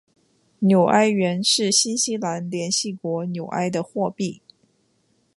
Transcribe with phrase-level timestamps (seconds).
[0.57, 4.41] 纽埃元是新西兰联系国纽埃的货币。